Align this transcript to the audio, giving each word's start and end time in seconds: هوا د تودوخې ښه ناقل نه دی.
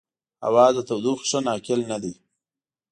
هوا 0.45 0.65
د 0.75 0.77
تودوخې 0.87 1.25
ښه 1.29 1.39
ناقل 1.47 1.81
نه 1.91 1.97
دی. 2.03 2.13